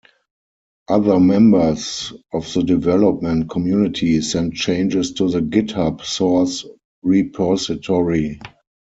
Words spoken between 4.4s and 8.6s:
changes to the GitHub source repository.